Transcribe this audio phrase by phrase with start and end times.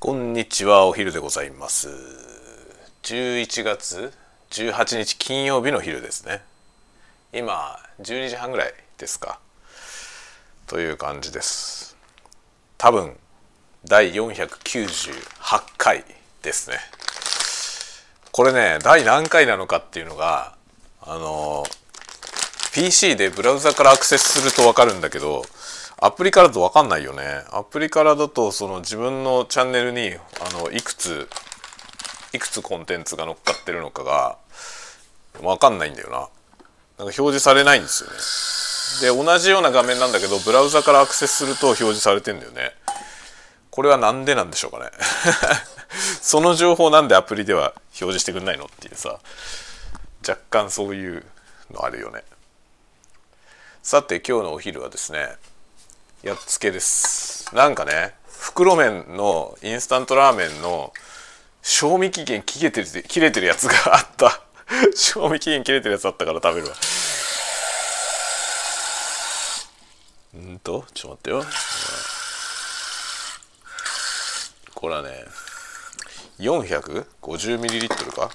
[0.00, 1.88] こんにちはお昼でございます。
[3.02, 4.12] 11月
[4.50, 6.40] 18日金曜日の昼ですね。
[7.32, 9.40] 今12時半ぐらいですか。
[10.68, 11.96] という感じです。
[12.78, 13.16] 多分
[13.84, 16.04] 第498回
[16.42, 16.76] ですね。
[18.30, 20.54] これね第何回なのかっていうのが
[21.02, 21.64] あの
[22.72, 25.44] PC でブラウザからアクセスすると分かるんだけど
[26.00, 27.22] アプリからだと分かんないよね。
[27.50, 31.28] アプリからだとその自分のチャンネルにあのいくつ
[32.32, 34.36] いくつコンテンツが乗っかってるのかが
[35.40, 36.16] 分かんないんだよな。
[36.18, 36.30] なんか
[37.02, 38.04] 表示されないんです
[39.02, 39.18] よね。
[39.18, 42.72] で同じような画面なんだけどブラウザからアクセスすると表示されてんだよね。
[43.70, 44.90] これは何でなんでしょうかね。
[46.22, 49.18] その情報なんでアプリでは表示してくんないのっていうさ。
[50.26, 51.24] 若干そういう
[51.70, 52.22] のあるよね。
[53.82, 55.36] さて今日のお昼はですね
[56.22, 57.54] やっつけです。
[57.54, 60.92] なんかね袋麺のインスタントラーメンの
[61.62, 64.40] 賞味期限切れてる切れてるやつがあった。
[64.96, 66.74] 賞味期限切れてるやつあったから食べるわ。
[70.34, 71.52] うんとちょっと待ってよ。
[74.74, 75.24] これはね
[76.40, 78.30] 450ml か。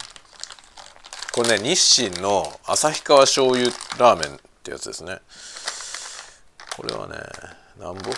[1.34, 3.66] これね日清の旭川醤油
[3.98, 5.20] ラーメンってやつですね。
[6.76, 7.16] これはね
[7.80, 8.12] なんぼ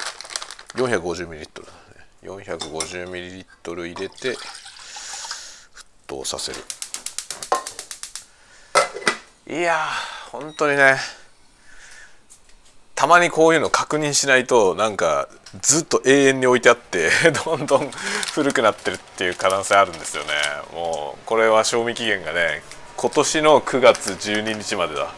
[0.75, 1.75] ？450ml だね。
[2.23, 4.37] 450ml 入れて沸
[6.07, 6.59] 騰させる。
[9.47, 10.95] いやー本当にね
[12.95, 15.27] たまにこういうの確認しないとなんか
[15.61, 17.09] ずっと永遠に置いてあって
[17.45, 17.91] どんどん
[18.33, 20.31] 古くなってるっていう可能性あるんですよね。
[20.73, 22.63] もうこれは賞味期限がね
[22.95, 25.11] 今年の9月12日までだ。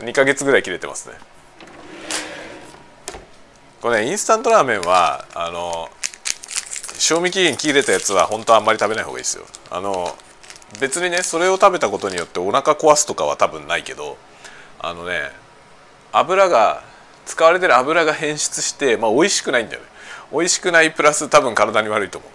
[0.00, 1.14] 2ヶ月ぐらい切れてますね。
[3.84, 5.90] これねインスタントラーメンはあの
[6.98, 9.44] 賞味期限切れたやつは本当はあんまり食べない方がいいですよ。
[9.70, 10.16] あの
[10.80, 14.16] 別にねそれを食べたことによってお腹壊すとかは多分ないけど
[14.78, 15.30] あのね
[16.12, 16.82] 油が
[17.26, 19.86] 使われてる油が変質してまあ美味しくないんだよね。
[20.32, 22.30] 美味しくないプラス多分体に悪いと思う。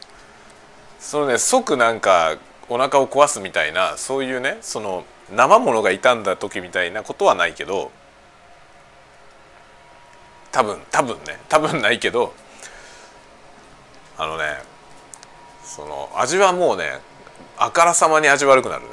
[0.99, 2.37] そのね即なんか
[2.69, 7.91] お腹を壊すみたいなそういうねその生ものが傷んだ時みたいなことはないけど
[10.51, 11.39] 多分多分ね。
[11.47, 12.33] 多分ないけど
[14.17, 14.43] あのね
[15.63, 16.99] その味はもうね
[17.57, 18.89] あからさまに味悪くなるね。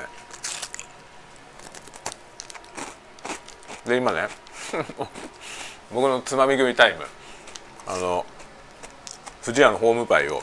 [3.87, 4.29] で今ね
[5.93, 7.07] 僕のつまみ食いタイム。
[7.89, 8.27] あの
[9.45, 10.43] 富士屋のホームパイを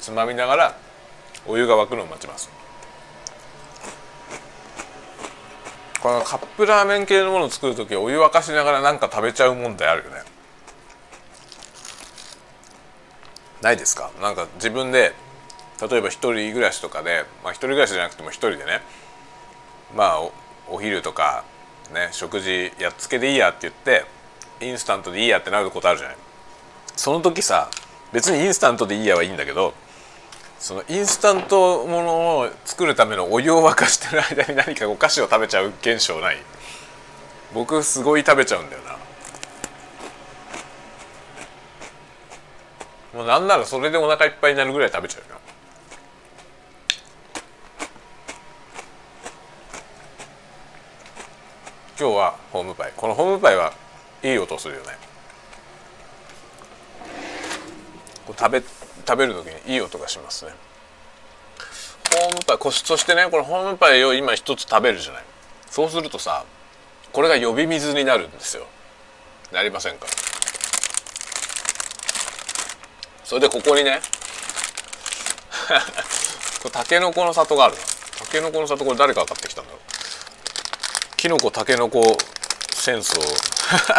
[0.00, 0.76] つまみながら
[1.46, 2.57] お湯が沸くのを待ちます。
[6.08, 10.22] このカップラーメン系のものを作る時お湯沸かしながら何か食べちゃう問題あるよね。
[13.60, 14.10] ないですか？
[14.22, 15.12] なんか自分で
[15.86, 18.80] 例えば一人暮らしとかでまあ一人暮らしじゃなくても一人でね
[19.94, 20.30] まあ
[20.70, 21.44] お昼とか
[21.92, 24.06] ね食事やっつけでいいやって言って
[24.64, 26.16] インスタントでいいやってなることあるじゃない。
[26.96, 27.68] その時さ
[28.14, 29.74] 別にインスタントでいいやはいいんだけど
[30.58, 36.36] そのインスタントものを作るためのお湯を沸かしてる間に何かお菓子を食べちゃう現象ない？
[37.54, 38.98] 僕すごい食べちゃうんだよな。
[43.14, 45.38] もうなんならそれでお腹いっぱいになるぐらい食べちゃうよ
[51.98, 52.92] 今日はホームパイ。
[52.96, 53.72] このホームパイは
[54.22, 54.88] いい音するよね。
[58.36, 58.62] 食べ
[59.08, 60.52] 食べる時にいい音がしますね。
[62.10, 65.24] ホームパイそしてねこのホームパイを今一つ食べるじゃない。
[65.70, 66.44] そうするとさ
[67.10, 68.66] これが呼び水になるんですよ。
[69.50, 70.06] なりませんか？
[73.24, 74.00] それでここにね
[76.60, 77.80] これタケノコの里があるな
[78.18, 79.80] タケノコの里これ誰かが買ってきたんだろう。
[81.16, 82.16] キノコタケノコ
[82.74, 83.18] 戦争。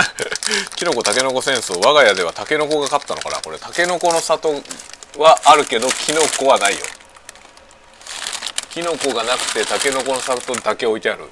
[0.76, 1.80] キノコタケノコ戦争。
[1.80, 3.60] 我が家ではタケノコが勝ったのかなこれ。
[3.60, 4.64] タケノコの里
[5.18, 6.80] はあるけどキノコはないよ。
[8.70, 11.26] キノコがなくてタケノコの里だけ置いてある。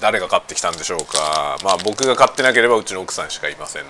[0.00, 1.58] 誰が買ってきたんでしょうか。
[1.62, 3.88] まあ僕が買ってなければうちの奥さんしかいませんね。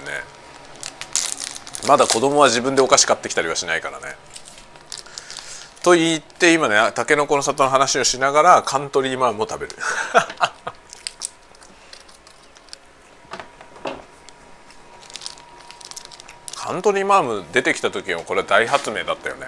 [1.86, 4.16] まだ子供は自分でお菓子買ってきたりはしないからね。
[5.82, 9.76] と言って今ねタケノコの里の話をしながらカントリーマンも食べる。
[16.66, 19.46] カントリーマーム出てきた時はこれ大発明だったよね。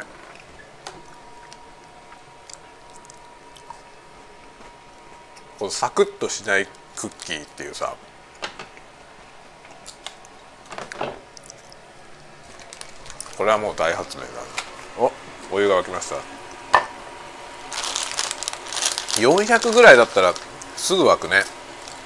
[5.58, 7.96] このサクッとしないクッキーっていうさ。
[13.36, 14.28] これはもう大発明だ。
[15.50, 16.16] おお湯が沸きました。
[19.20, 20.34] 400ぐらいだったら
[20.76, 21.42] すぐ沸くね。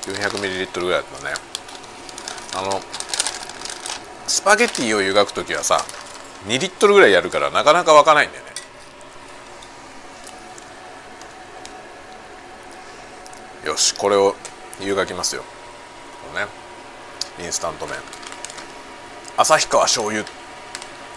[0.06, 1.34] 400ml ぐらいだったね。
[2.56, 2.80] あの
[4.26, 5.84] スパゲッティを湯がく時はさ
[6.46, 8.52] 2リットルぐらいやるからなかなか沸かないんだよね。
[13.66, 14.34] よしこれを
[14.80, 15.42] 湯がきますよ。
[15.42, 16.50] このね
[17.40, 17.96] インスタント麺。
[19.36, 20.26] 旭川醤油っ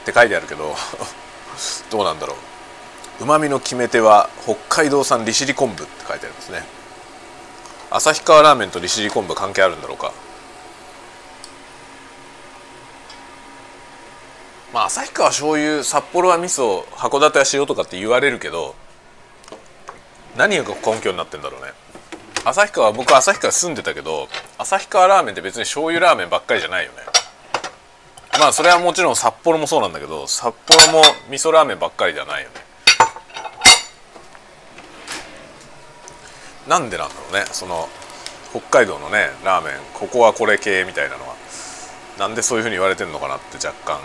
[0.05, 0.75] て書いてあるけど
[1.89, 2.35] どうなんだろ
[3.19, 3.23] う。
[3.23, 6.63] うまみの決め手は北海道産利尻昆布って書いてありますね。
[7.89, 10.11] 旭川ラーメンと利尻昆布関係あるんだろうか。
[14.75, 18.75] まあ旭川醤油札幌は味噌函館は塩とかって言われるけど
[20.35, 21.69] 何が根拠になってんだろうね。
[22.43, 24.27] 旭川僕旭川住んでたけど
[24.57, 26.97] 旭川ラーメンって別に醤油ラーメンばっかりじゃないよね。
[28.37, 32.55] まあそれはもちろん札幌もそうなんだけど札幌も味噌ラーメンばっかりじゃないよね。
[36.67, 37.87] なんでなんだろうねその
[38.51, 39.75] 北海道のねラーメン。
[39.93, 41.35] ここはこれ系みたいなのは。
[42.19, 44.01] なんでそういうふうに言われてるのかなって若干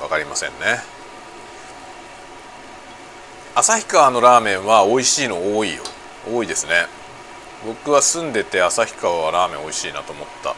[0.00, 0.80] 分かりませんね。
[3.54, 5.82] 旭川のラーメンは美味しいの多いよ。
[6.30, 6.86] 多いですね。
[7.66, 10.54] 僕は住んでて旭川はラーメン美味しいなと思った。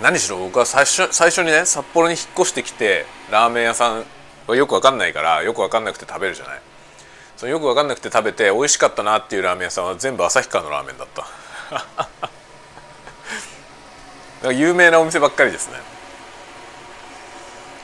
[0.00, 4.04] 何しろ僕は最初最初にね札幌に引っ越してきてラーメン屋さん
[4.46, 6.60] はよく分かんないからよく分かんなくて食べるじゃない。
[7.36, 11.08] そのよく分かんなくて食べて美味しかったなっていうラーメン屋さんは全部旭川のラーメンだっ
[14.42, 14.52] た。
[14.52, 15.91] 有名なお店ばっかりですね。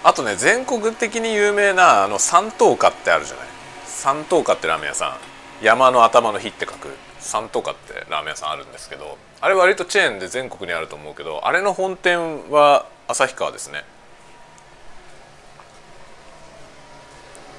[0.05, 3.47] あとね全国的に有名なあの三等家ってあるじゃない？
[3.85, 5.19] 三等家ってラーメン屋さ
[5.61, 5.65] ん。
[5.65, 6.89] 山の頭の日って書く。
[7.19, 13.85] 三等家ってラーメン屋さんあるんですけどあれ割とチェーンで全国にあると思うけどあれの本店は旭川ですね。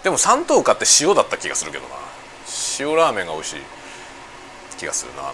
[0.02, 1.96] でも三等家って塩だった気がするけどな。
[2.80, 3.60] 塩ラーメンが美味しい
[4.78, 5.34] 気がするな。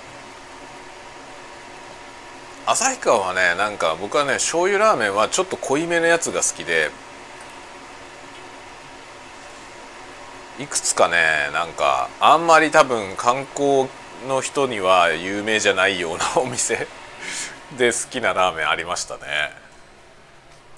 [2.68, 6.90] 旭川はねなんか僕はね醤油ラーメンはちょっと濃いめのやつが好きで
[10.60, 11.18] いくつかね
[11.54, 13.88] なんかあんまり多分観光
[14.28, 16.88] の人には有名じゃないような お店
[17.78, 19.22] で好きなラーメンありましたね。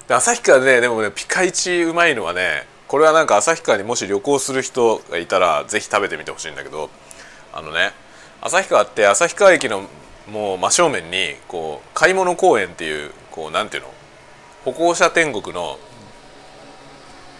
[0.08, 6.90] で旭川ねでもねピカイチうまいのはねこれはなんか旭川にもし旅行する人がいたら是非食べてみてほしいんだけど
[7.52, 7.92] あのね
[8.40, 9.84] 旭川って旭川駅の
[10.32, 13.88] もう真正面にこう買い物公園っていうこうなんていうの？
[14.64, 15.78] 歩行者天国の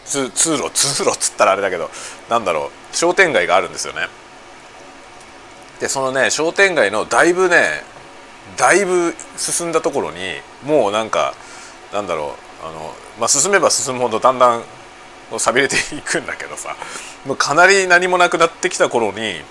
[0.04, 1.90] 通通路通路っつったらあれだけど
[2.30, 2.96] なんだろう？
[2.96, 4.08] 商店街があるんですよね。
[5.80, 7.82] でそのね商店街のだいぶね
[8.56, 10.18] だいぶ進んだところに
[10.64, 11.34] もうなんか
[11.92, 12.66] なんだろう？
[12.66, 14.64] あの、まあ、進めば進むほどだんだん
[15.38, 16.74] さびれていくんだけどさ
[17.26, 19.42] もうかなり何もなくなってきた頃に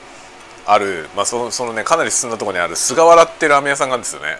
[0.67, 4.37] ある、まあ、そのそのねかなり進んだところにある菅原ってラーメン屋さんがあるんですよね。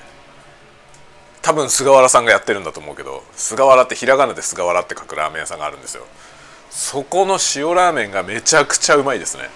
[1.42, 6.04] 多分菅原さんがやってるんだと思うけど菅原ってひらがなで菅原って書くラーメン屋さんがあるんですよ。
[6.70, 9.50] そこの塩ラーメンがめちゃくちゃうまいですね。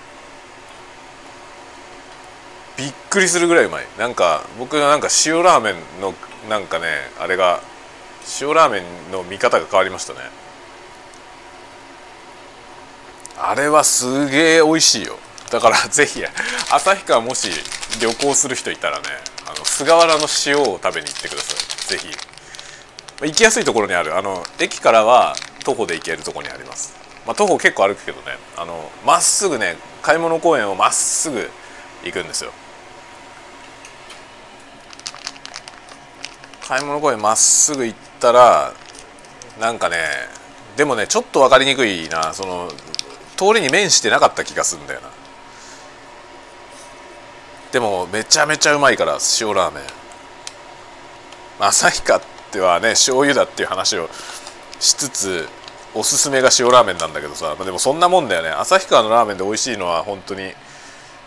[2.77, 3.85] びっくりするぐらいうまい。
[3.99, 6.13] なんか僕はなんか塩ラーメンの
[6.49, 6.85] なんかね
[7.19, 7.59] あれが
[8.39, 10.19] 塩ラーメンの見方が変わりましたね。
[13.37, 15.17] あれはすげえ美味しいよ。
[15.51, 16.23] だからぜひ
[16.71, 17.49] 旭川もし
[18.01, 19.03] 旅行する人いたらね
[19.45, 21.53] あの菅原の塩を食べに行ってくださ
[21.95, 21.99] い。
[21.99, 22.07] ぜひ。
[23.23, 24.17] 行きやすいところにある。
[24.17, 26.95] あの駅からは徒歩で行けるところにあります、
[27.27, 31.47] まあ、徒歩結構歩くけどねあのまっすぐね買い物公園をまっすぐ
[32.03, 32.51] 行くんですよ。
[36.67, 38.73] 買い物公園まっすぐ行ったら
[39.59, 39.97] なんかね
[40.77, 42.33] でもねちょっと分かりにくいな。
[42.33, 42.71] その
[43.35, 45.09] 通りに面してなかった気がするんだよな。
[47.71, 49.83] でもめちゃめちゃうまいから塩ラーメン。
[51.59, 54.09] 旭川ってはね醤油だっていう話を
[54.79, 55.47] しつつ
[55.93, 58.49] おすすめが塩ラーメンなんだけどさ、まあ、でもそんなもんだよね。
[58.49, 60.53] 旭川のラーメンで美味しいのは本当に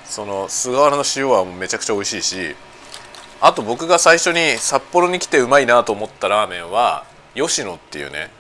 [0.05, 2.57] その菅原の塩はめちゃくちゃ美味しいし
[3.41, 8.31] あと僕が最初に札幌に来てうまいなと思ったラーメンは吉野っていうね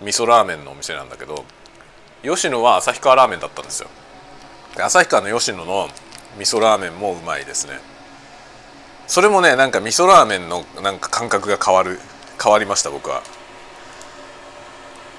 [0.00, 1.44] 味噌ラーメンのお店なんだけど
[2.22, 3.88] 吉野は旭川ラーメンだったんですよ。
[4.76, 5.88] 旭川の吉野の
[6.38, 7.74] 味噌ラーメンもうまいですね。
[9.06, 11.98] それもねなんか味噌ラーメンのなんか感覚が変わる
[12.42, 13.22] 変わりました僕は。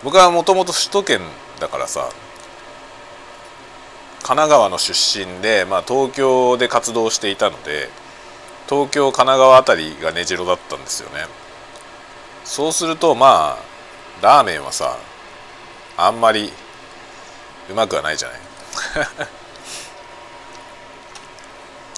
[0.04, 1.22] 僕はもともと首都圏
[1.60, 2.10] だからさ
[4.24, 4.94] 神奈川の出
[5.26, 7.90] 身で、まあ、東京で活動していたので
[8.68, 11.26] 東京神奈川辺りが根城だったんですよね。
[12.46, 13.58] そうするとまあ
[14.22, 14.98] ラーメンはさ
[15.98, 16.52] あんまり
[17.70, 18.40] うまくはないじゃない。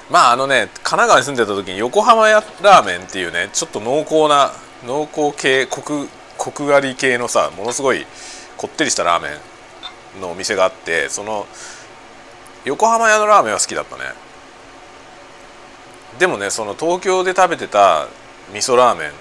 [0.10, 4.52] まああのね神奈川に住んでた時に横浜屋ラーメンっていうねちょっと濃厚な
[4.86, 6.08] 濃厚系コク
[6.38, 8.06] コク割り系のさものすごい
[8.58, 9.30] こってりしたラーメ
[10.18, 11.48] ンのお店があってその
[12.66, 14.04] 横浜屋のラーメンは好きだったね。
[16.20, 18.08] でもねその東京で食べてた
[18.54, 19.12] 味噌ラーメン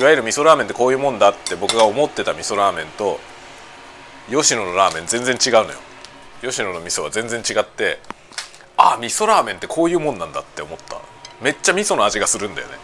[0.00, 3.20] いわゆる味噌ラーメンってこういうもんだって僕が思ってた味噌ラーメンと
[4.28, 5.78] 吉野のラーメン全然違うのよ。
[6.40, 7.98] 吉野の味噌は全然違って
[8.76, 11.00] あ味噌ラーメンってこういうもんなんだって思った。
[11.40, 12.74] めっちゃ味噌の味がするんだよね。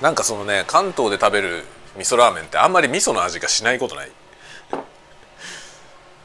[0.00, 1.64] なんかそのね関東で食べる
[1.96, 4.10] 味噌ラーメンってあんまり味噌の味がしないことない。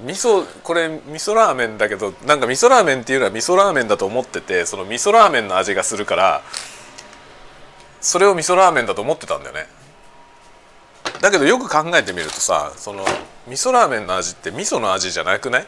[0.04, 6.42] 味噌これ味噌ラーメンだけどなんか味噌ラーメンっていうのは味噌ラーメンだと思っててその味噌ラーメンの味がするから
[8.02, 9.68] それを味噌ラーメンだと思ってたんだよね。
[11.22, 13.06] だけどよく考えてみるとさその
[13.48, 15.68] 味噌ラーメンの味って味噌の味じゃなくない？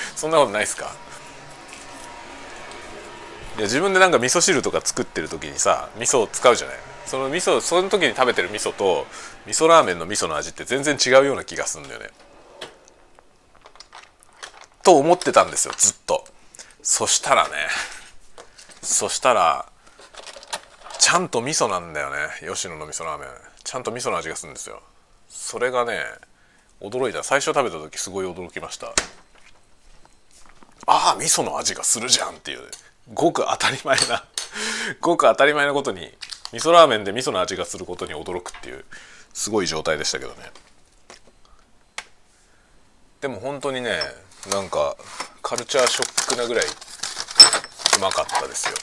[0.16, 0.94] そんなことないですか？
[3.56, 6.76] いや自分でなんか味噌汁とか作ってる時にさ味噌を使うじゃない？
[7.06, 9.06] その味噌その時に食べてる味噌と
[9.46, 12.10] 味噌ラーメンの味噌の味って全然違うような気がするんだよね。
[14.82, 16.24] と思ってたんですよずっと。
[16.82, 17.50] そしたらね
[18.82, 19.66] そしたら
[20.98, 22.16] ちゃんと味噌なんだよね
[22.48, 23.28] 吉野の味噌ラーメン。
[23.62, 24.80] ちゃんと味噌の味がするんですよ。
[25.28, 26.02] それがね
[26.80, 27.22] 驚いた。
[27.22, 28.94] 最初食べた時すごい驚きました。
[30.92, 32.62] ああ味噌の味がするじゃんっていう。
[33.14, 34.24] ごく当たり前な
[35.00, 36.16] ごく当たり前なことに
[36.52, 38.84] 味噌ラーメンで味噌の味がすることに驚くっていう
[39.32, 40.50] すごい状態でしたけどね。
[43.20, 44.00] でも本当にね
[44.48, 44.96] なんか
[45.42, 48.74] カルチャーショックなぐらいうまかったですよ。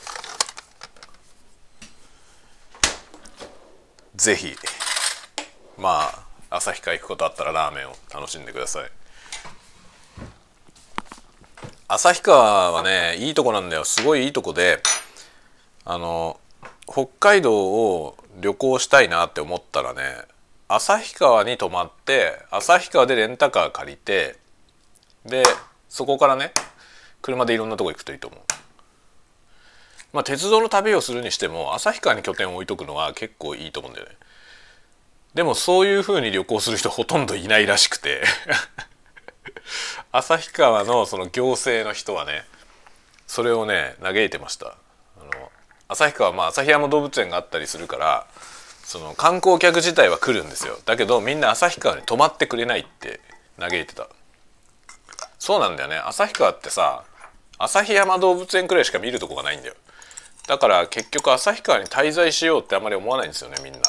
[4.15, 4.57] ぜひ
[5.77, 8.91] まあ旭川行くことあったらラーメンを楽しんでください。
[11.89, 14.82] 旭川はねいいとこなんだよすごいいいとこで
[15.86, 16.38] あの
[16.86, 20.01] 北海道を旅行したいなって思ったらね
[20.67, 24.36] 旭川に泊まって旭川でレンタカー借りて
[25.25, 25.44] で
[25.88, 26.51] そこからね
[27.22, 28.39] 車でいろんなとこ行くといいと思う。
[30.13, 34.15] まあ鉄道の旅をするにしても旭川に拠点を置いとくのは結構いいと思うんだよね。
[35.34, 38.24] でもそういうふうに旅行する人ほとんどいないらしくて
[40.11, 42.45] 旭川のその行政の人はね
[43.27, 44.67] それをね嘆いてました。
[44.67, 45.51] あの
[45.89, 48.27] 旭川まあ旭山動物園があったりするから
[48.83, 50.79] その観光客自体は来るんですよ。
[50.85, 53.19] だけどみんな旭川に泊まってくれないって
[53.59, 54.07] 嘆いてた。
[55.39, 55.97] そうなんだよね。
[55.97, 57.03] 旭川ってさ
[57.59, 59.75] 旭山動物園くらいしか見るとこがないんだよ。
[60.47, 63.81] だから結局旭川に滞在しようってあんまり思わないんですよねみんな。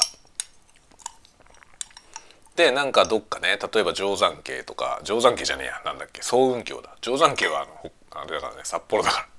[2.59, 6.93] でなんかどっかね例えば定山渓とか定山渓じゃねえやなんだっけ層雲峡だ。
[6.99, 9.29] 定山渓はあのあれだからね札幌だか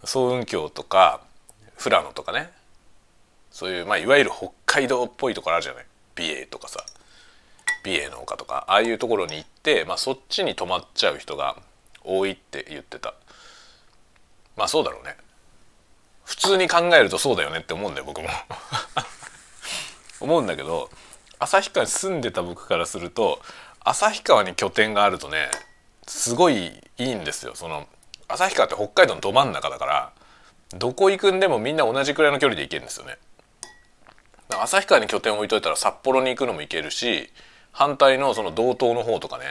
[0.00, 0.06] ら。
[0.06, 1.20] 層雲峡とか
[1.76, 2.52] 富良野とかね。
[3.50, 5.86] そういうまあいわゆる北海道っぽいところあるじゃない。
[6.14, 6.84] 美瑛とかさ。
[7.82, 8.64] 美瑛の丘とか。
[8.68, 11.56] ああいうところに行って、まあ、そっちに泊まっちゃう人が
[12.04, 13.14] 多いって言ってた。
[14.56, 15.16] まあそうだろうね。
[16.24, 18.28] 普通に考えるとそうだよねって思うんだよ僕も。
[20.20, 20.90] 思うんだけど
[21.38, 23.40] 旭川に住んでた僕からすると
[23.80, 25.48] 旭川に拠点があるとね
[26.06, 27.52] すごいいいんですよ。
[27.54, 27.86] その
[28.28, 30.12] 旭川って北海道のど真ん中だから
[30.76, 33.16] どこ行くんでもみんな同じくらいの距離で行けるんですよね。
[34.50, 37.30] 旭川に拠点を置いといたら札幌に行くのも行けるし
[37.70, 39.44] 反対のその道東の方とかね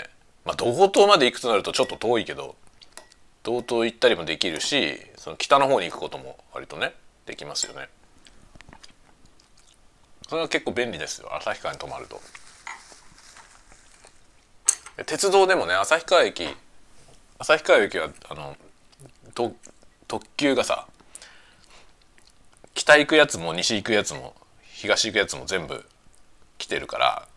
[0.44, 2.56] まあ道東まで行くとなるとちょっと遠いけど
[3.44, 6.94] 道東行ったりもできるしその北の方に行くことも割とね
[7.25, 7.89] できますよね。
[10.27, 11.34] それは結構便利ですよ。
[11.36, 12.22] 旭川に泊まると。
[15.05, 16.48] 鉄道でもね旭川駅
[17.39, 18.57] 旭川駅はあの
[20.07, 20.88] 特急がさ
[22.74, 25.86] 北行くやつも西行くやつも東行くやつも全部
[26.57, 27.27] 来てるから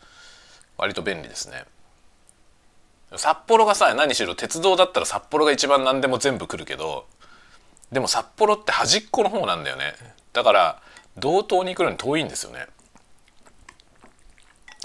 [0.79, 1.65] 割と便利ですね。
[3.17, 7.07] 札幌がさ何しろ鉄道だったら札幌が一番何でも全部来るけど
[7.93, 9.95] でも札幌って端っこの方なんだよね。
[10.33, 10.83] だから
[11.19, 12.67] 道東に行くのに遠いんですよね。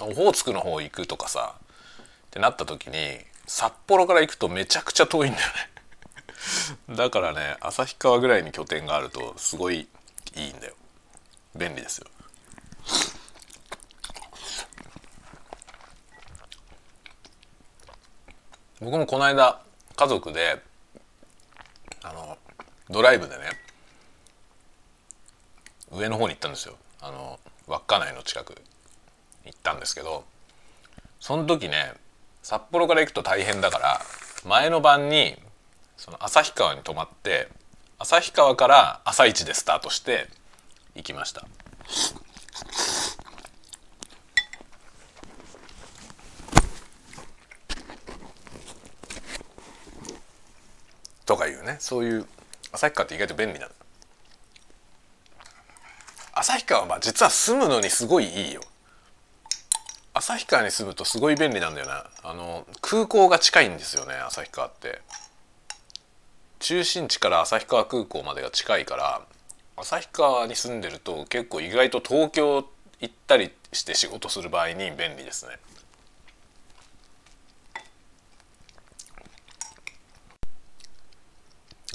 [0.00, 5.46] オホーツクの方行くとかさってなった時に札幌から行くとめちゃくちゃ遠いんだよ
[6.88, 6.96] ね。
[6.96, 9.88] だからね旭川ぐらいに拠点があるとすごい
[10.34, 10.74] いいんだよ。
[11.54, 12.06] 便利ですよ。
[18.80, 19.62] 僕もこの間
[19.96, 20.62] 家族で
[22.02, 22.36] あの
[22.90, 23.44] ドライブでね
[25.90, 26.76] 上の方に行ったんですよ。
[27.00, 28.54] あの稚内の近く。
[29.46, 30.24] 行ったんですけど
[31.20, 31.92] その時ね
[32.42, 34.00] 札幌から行くと大変だから
[34.44, 35.36] 前の晩に
[35.96, 37.48] その旭川に泊まって
[37.98, 40.28] 旭川から朝一でスタートして
[40.94, 41.46] 行きました。
[51.24, 52.26] とかいうねそういう
[52.72, 53.72] 旭川って意外と便利なの。
[56.34, 58.60] 旭川は実は住むのにすごいいいよ。
[60.18, 65.00] 旭川に住むとすごい便利なんだよなあの空港が近いんですよね旭川って。
[66.58, 69.22] 中心地から旭川空港までが近いから
[69.76, 72.66] 旭川に住んでると結構意外と東京
[73.00, 75.58] 行ったりして仕事する場合に便利ですね。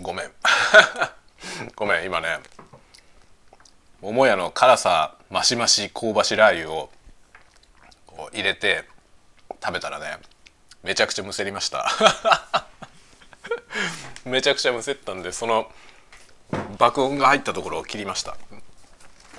[0.01, 0.31] ごめん。
[1.75, 2.39] ごめん今ね。
[4.01, 6.89] 桃屋の辛さマシマシ香ばしラー油を
[8.33, 8.85] 入れて
[9.63, 10.17] 食べたらね
[10.83, 11.87] めちゃくちゃむせりました。
[14.25, 15.71] めちゃくちゃむせったんでその
[16.77, 18.35] 爆音が入ったところを切りました。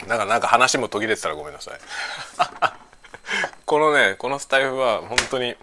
[0.07, 1.81] だからなんか話も途切れてたらごめんなさい。
[3.67, 5.57] このねこのスタイルは本当に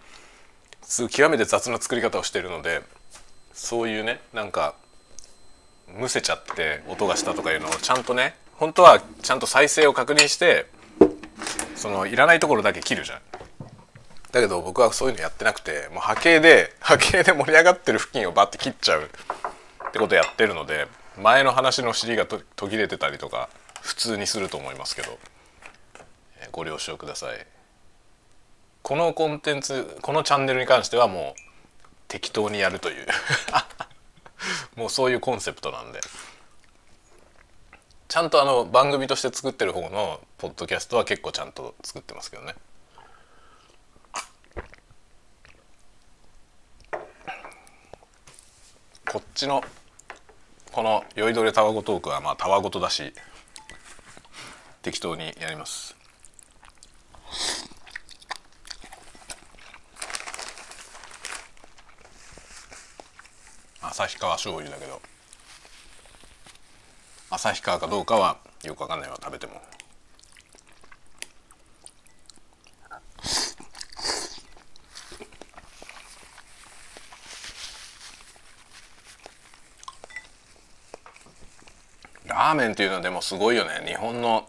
[1.09, 2.81] 極めて雑な作り方をしているので
[3.53, 4.75] そういうねなんか
[5.87, 10.65] むせちゃって音がしたとかいうのをちゃんとね本当はちゃんと再生を確認して
[11.79, 13.19] そのいらないところだけ切るじゃん。
[14.33, 23.49] だけど僕はそういうのやってなくてもう波形で波形で盛り上がってる付近をバッて切っちゃうってことやってるので前の話の尻が途切れてたりとか
[23.81, 25.17] 普通にすると思いますけど
[26.51, 27.47] ご了承ください。
[28.83, 31.41] このコンテンツこのチャンネルに関してはもう
[32.07, 33.07] 適当にやるという
[34.75, 36.01] もうそういうコンセプトなんで
[38.09, 42.55] ちゃんとあの番組として作ってる方のポッドキャストは結構ちゃんと作ってますけどね。
[49.07, 49.63] こっちの
[50.71, 53.13] この「酔いどれたわごトーク」はまあたわごとだし
[54.81, 55.95] 適当にやります。
[63.81, 64.99] 旭川醤油だけど。
[67.31, 69.61] 旭川かどうかはよくわかんないわ食べても。
[82.25, 83.83] ラーメンっていうのはでもすごいよね。
[83.85, 84.47] 日本の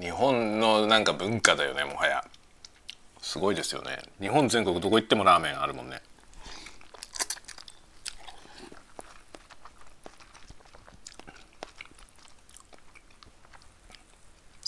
[0.00, 2.24] 日本のなんか文化だよねもはや。
[3.22, 3.98] すごいですよね。
[4.20, 6.02] 日本全国どこ行ってもラーメンあるもんね。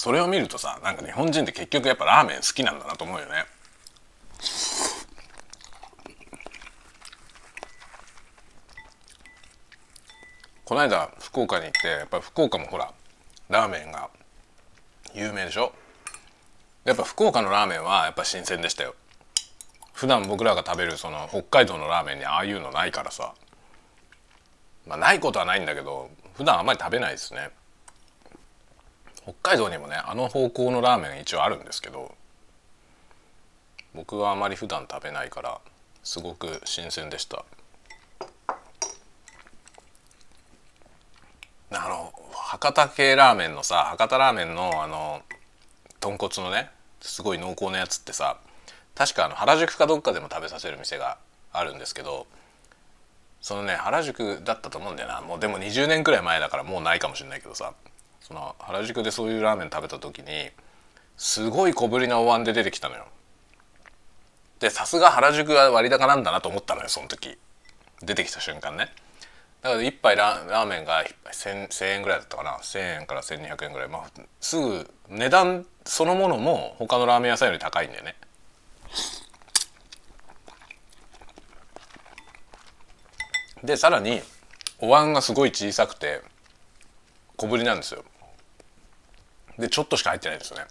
[0.06, 3.44] それを見るとさなんか日本人って結局やっぱラーメン好きなんだなと思うよね。
[10.64, 12.92] この間福岡に行ってやっぱ福岡もほら
[13.48, 14.08] ラーメンが
[15.12, 15.72] 有名でしょ？
[16.84, 18.94] やっぱ福岡のラーメンはやっぱ新鮮でしたよ。
[19.92, 23.34] 普段僕らが食べるその北海道のラーメンにああいうのないからさ。
[24.86, 27.50] まあないことはないんだけど普段あんまり食べないですね。
[29.26, 32.14] 北海道にもねあの方向のラーメン一応あるんですけど
[33.92, 35.58] 僕はあまり普段食べないから
[36.04, 37.44] すごく新鮮でした。
[41.72, 45.22] あの博多系ラーメンのさ博多ラーメンのあの
[45.98, 48.38] 豚骨のねすごい濃厚なやつってさ
[48.94, 51.18] 確かあの原宿かどっかでも食べさせる店が
[51.52, 52.28] あるんですけど
[53.40, 55.20] そのね原宿だったと思うんだよな。
[55.20, 57.74] もうでも20年くらい前だからもうないかもしれないけどさ。
[58.26, 60.50] その原宿でそういうラーメン食べた時に
[61.16, 63.06] すごい小ぶりなお椀で出てきたのよ。
[64.58, 67.38] でさすが原宿は割高なんだなと思ったのよその時
[68.02, 68.88] 出てきた瞬間ね。
[69.62, 74.10] だから1杯ラーメンが 1000, 1000円ぐらいだったかな1,000円から1,200円ぐらい、まあ、
[74.40, 78.16] すぐ値段そのものも他のラーメン屋さんより高いんだよね。
[83.62, 84.20] でさらに
[84.80, 86.22] お椀がすごい小さくて
[87.36, 88.04] 小ぶりなんですよ。
[89.58, 90.64] でちょっとしか入ってないんですよね。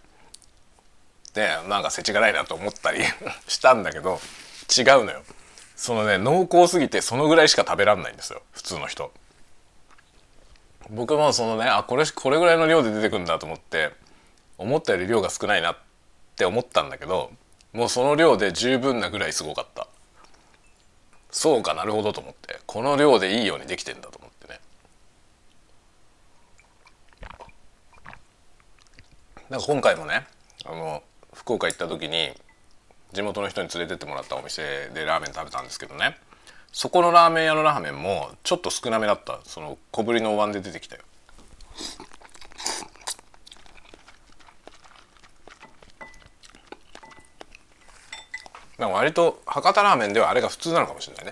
[1.34, 3.02] でなんか世知がないなと思ったり
[3.48, 4.20] したんだけど
[4.76, 5.24] 違うのよ。
[5.76, 9.12] そのね濃厚すぎてそのぐらいしか食べらんないんですよ普通の人。
[10.90, 13.92] 僕もそのねあこれこれぐらいの量で出てくるんだと思って
[14.58, 15.78] 思ったより量が少ないなっ
[16.36, 17.32] て思ったんだけど
[17.74, 19.88] もうその量で十分なぐらいすごかった
[21.32, 24.60] そうかなるほどと思ってこの量でいいようにできてんだと思ってね
[29.50, 30.26] なんか今回もね
[30.66, 31.04] あの
[31.34, 32.32] 福岡行った時に
[33.14, 36.18] 地元の人に連れてってもらったお店でラーメン食べたんですけどね。
[36.72, 39.40] そこのラーメン屋のラーメンもちょっと少なめだった。
[39.46, 41.04] その小ぶりのお椀で出てきたよ。
[48.78, 51.32] なんか割と博多ラーメンではあれが普通なのかもしれないね。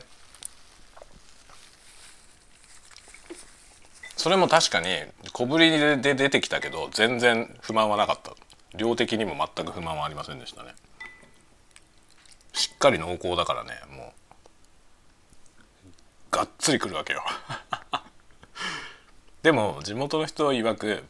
[4.23, 4.88] それも確かに
[5.33, 8.31] 小ぶりで出てきたけど全然不満はなかった。
[8.77, 10.73] 量的にも全く不満はありませんでしたね。
[12.53, 14.13] しっかり濃厚だからねも
[16.31, 16.38] う。
[16.38, 17.21] がっつりくるわけよ。
[19.43, 21.03] でも地元の人曰く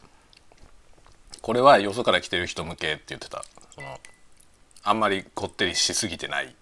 [1.44, 3.46] これはよそから来てる人向けって言ってた。
[3.76, 4.02] その
[4.82, 6.56] あんまりこってりしすぎてない。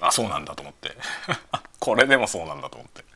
[0.00, 0.96] あそうなんだと思って。
[1.78, 3.11] これでもそうなんだと思って。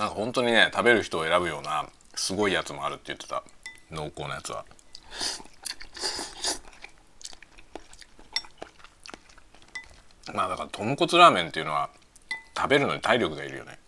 [0.00, 3.44] なんか本当にね食べる人を選ぶようなすごいやつもあるって言ってた。
[3.90, 4.64] 濃厚なやつは。
[10.32, 11.90] まあだから豚骨ラーメンっていうのは
[12.56, 13.78] 食べるのに体力がいるよね。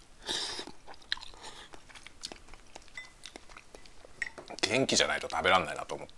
[4.61, 6.09] 元気じゃないと食べらんないなと思っ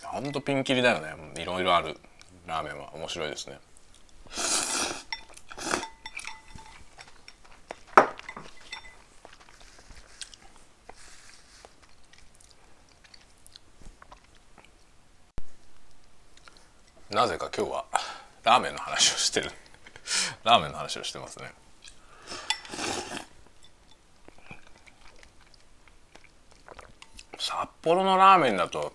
[0.00, 0.08] た。
[0.08, 1.42] ほんとピンキリだよね。
[1.42, 1.98] いろいろある
[2.46, 2.94] ラーメンは。
[2.94, 3.58] 面白いですね。
[17.10, 17.84] なぜか今日は
[18.44, 19.50] ラーメンの話をしてる。
[20.44, 21.52] ラーメンの話をしてますね。
[27.38, 28.92] 札幌のラーメンだと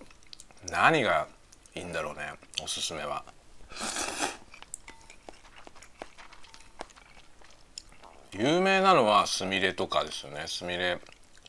[0.70, 1.26] 何が
[1.74, 3.24] いいんだろうねおすすめは。
[8.30, 10.44] 有名なのはすみれとかですよね。
[10.46, 11.00] すみれ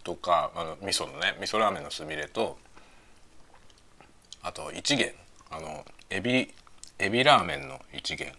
[0.04, 2.58] とかあの味噌のね味噌ラーメンのすみれと
[4.42, 5.14] あと一元。
[5.52, 6.50] あのエビ
[6.98, 8.32] エビラーメンの一元。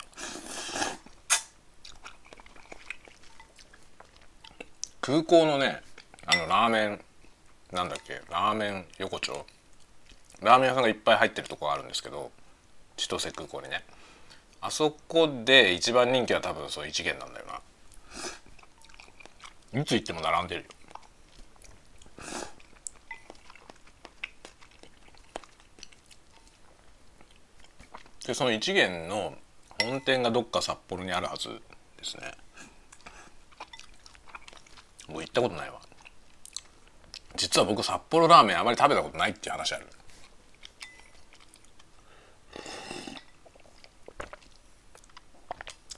[5.03, 5.83] 空港のね
[6.25, 7.01] あのラーメン
[7.73, 9.45] なんだっけラーメン横丁。
[10.41, 12.31] ラーメン屋さんがいっぱい入ってるとこがあるんですけど
[12.97, 13.85] 千歳空港にね。
[14.63, 17.47] あそこで一番人気は多分そう一元なんだよ
[19.75, 19.83] な。
[19.83, 20.69] いつ行っても並んでるよ。
[28.27, 29.35] でその一元の
[29.81, 31.61] 本店がどっか札幌にあるはずで
[32.03, 32.33] すね。
[35.09, 35.81] もう行ったことないわ。
[37.37, 39.87] 実は僕札幌ラーメンあまり食べたことないっていう話ある。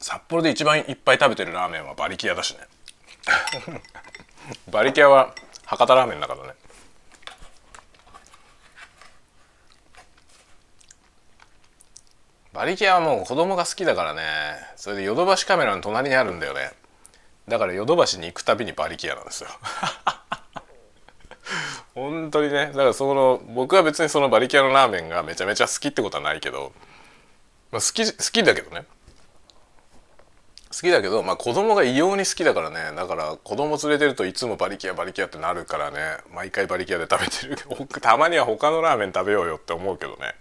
[0.00, 2.60] 札幌で一番いっぱい食べてるラーメンは馬力屋だしね。
[4.68, 6.54] 馬力屋は博多ラーメンだからね。
[12.58, 14.22] 馬力屋はもう子供が好きだからね。
[14.74, 16.72] それでヨドバシカメラの隣にあるんだよね。
[17.46, 19.50] だからヨドバシに行くたびに馬力屋なんですよ。
[21.94, 22.66] 本当にね。
[22.66, 26.72] だからその僕は別にその馬力屋のラーメンがめちゃめちゃ好きってことはないけど、
[27.70, 28.86] まあ、好き好きだけどね。
[30.72, 32.96] 好きだけど、まあ、子供が異様に好きだからね。
[32.96, 36.18] だから子供連れてるといつも馬力屋馬力屋ってなるからね。
[36.34, 37.86] 毎回馬力屋で食べてる。
[38.02, 40.34] たまには他のラーメン食べようよって思うけどね。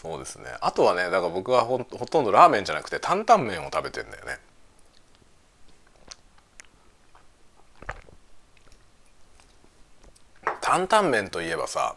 [0.00, 0.46] そうですね。
[0.62, 4.38] あとはねだから僕はほほとんどラーメンじゃなくて担々麺を食べてんだよね。
[10.62, 11.96] 担々麺といえばさ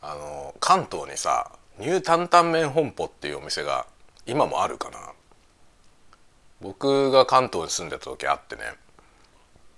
[0.00, 3.84] あの関東にさニュー担々麺本舗っていうお店が
[4.24, 4.98] 今もあるかな。
[6.62, 8.62] 僕が関東に住んでた時あってね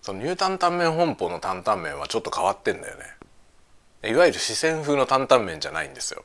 [0.00, 4.10] そのニュー担々麺本舗の担々麺はちょっと変わってんだよね。
[4.10, 6.24] いわゆる四川風の担々麺じゃないんですよ。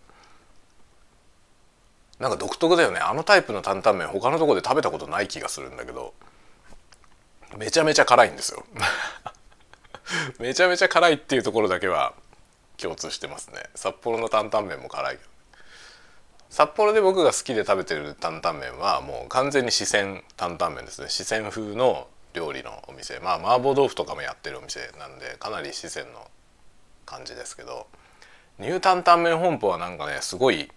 [2.20, 3.00] なんか独特だよね。
[3.00, 6.14] あのタイプの担々麺他のとこで食べたことない気がするんだけど。
[7.58, 8.66] めちゃめちゃ辛いんですよ。
[10.40, 12.14] めちゃめちゃ辛いっていうところだけは
[12.78, 13.64] 共通してますね。
[13.76, 15.20] 札幌の担々麺も辛い
[16.50, 21.10] 札幌で僕が好きで食べてる担々麺はもう完全に四川担々麺ですね。
[21.10, 23.20] 四川風の料理のお店。
[23.20, 26.30] まあ麻婆豆腐とかもやってるお店なんでかなり四川の
[27.06, 27.88] 感じですけど。
[28.60, 30.72] ニュー担々麺本舗はなんかねすごい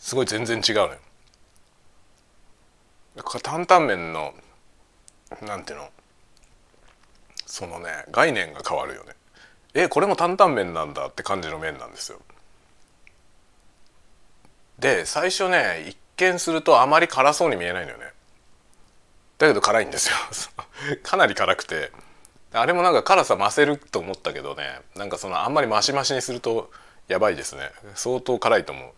[0.00, 0.98] すごい全然違うのよ。
[3.42, 4.34] 担々麺の
[5.42, 5.88] なんていうの？
[7.46, 9.12] そのね概念が変わるよね。
[9.74, 12.18] えこれも担々麺なんだって感じの麺なんですよ。
[14.78, 18.04] で最初ね一見するとあまり辛そうに見えないのよね。
[19.38, 20.16] だけど辛いんですよ。
[21.04, 21.92] かなり辛くて。
[22.52, 24.80] あれもなんか辛さ増せると思ったけどね。
[24.96, 26.70] なんかそのあんまりマシマシにすると
[27.06, 27.70] やばいですね。
[27.94, 28.92] 相当辛いと思う。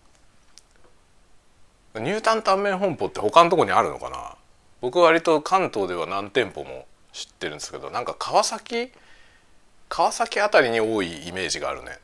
[1.95, 4.37] ニュータンタンメン本舗って他のとこにあるのかな？
[4.81, 8.91] 僕は割と関東では何店舗も知ってるんですけどなんか川崎？
[9.89, 11.99] 川崎あたりに多いイメージがあるね。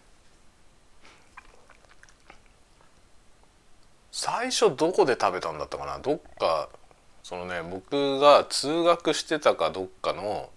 [4.13, 5.99] 最初どこで食べたんだったかな？
[5.99, 6.69] どっか
[7.23, 10.51] そのね僕が通学してたかどっかの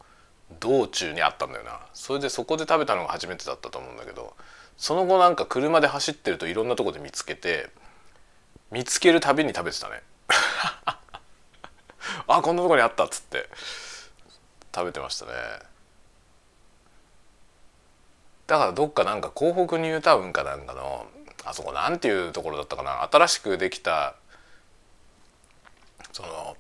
[0.60, 1.80] 道中にあったんだよな。
[1.94, 4.34] それでそこで食べたのが初めてだったと思うんだけど
[4.76, 7.70] その後なんか車で走ってるといろんなとこで見つけて
[8.72, 10.02] 見つけるたびに食べてたね。
[12.28, 13.50] あこんなとこにあったっつって。
[14.74, 15.32] 食べてましたね。
[18.48, 21.06] だからどっかなんか港北ニュータウンかなんかの
[21.46, 23.08] あそこなんていうところだったかな。
[23.12, 24.16] 新しくできた
[26.14, 26.58] その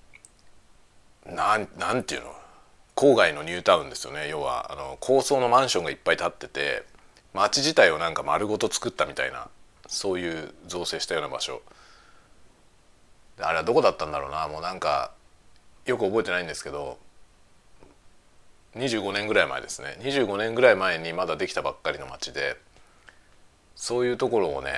[1.26, 2.36] なんなんていうの？
[2.96, 4.28] 郊外のニュータウンですよね。
[4.28, 6.84] 要はあの高層のマンションがいっぱい建ってて
[7.34, 9.48] 街自体をなんか丸ごと作ったみたいな
[9.88, 11.62] そういう造成したような場所。
[13.42, 15.12] あれはどこだったんだろうなもうなんか
[15.86, 16.98] よく覚えてないんですけど
[18.76, 22.58] 25年ぐらい前ですね25年ぐらい前にまだできたばっかりの街で
[23.76, 24.72] そういうところをね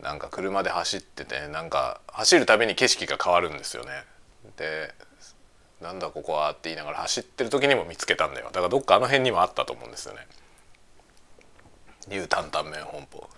[0.00, 3.90] なんか車で走っててなんか走るたびに景色が変わるんですよね。
[4.56, 4.94] で
[5.80, 10.26] なんだここはって言いながら走ってる時にも見つけたんだよだからどっかあの辺にもあったと思うんですよね。
[12.08, 13.28] 牛担々麺本舗